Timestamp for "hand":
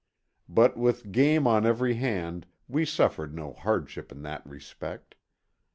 1.93-2.47